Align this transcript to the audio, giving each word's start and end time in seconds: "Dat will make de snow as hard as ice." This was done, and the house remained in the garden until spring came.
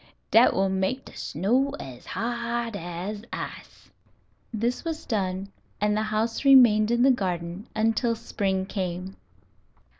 "Dat 0.31 0.55
will 0.55 0.67
make 0.69 1.05
de 1.05 1.15
snow 1.15 1.75
as 1.79 2.07
hard 2.07 2.75
as 2.75 3.21
ice." 3.31 3.91
This 4.51 4.83
was 4.83 5.05
done, 5.05 5.51
and 5.79 5.95
the 5.95 6.01
house 6.01 6.43
remained 6.43 6.89
in 6.89 7.03
the 7.03 7.11
garden 7.11 7.67
until 7.75 8.15
spring 8.15 8.65
came. 8.65 9.15